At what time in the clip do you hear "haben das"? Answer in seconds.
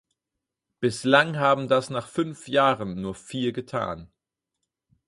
1.37-1.91